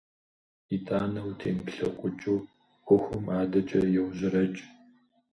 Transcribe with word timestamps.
ИтӀанэ, 0.75 1.21
утемыплъэкъукӀыу, 1.29 2.39
Ӏуэхум 2.85 3.25
адэкӀэ 3.39 3.81
еужьэрэкӀ. 3.99 4.61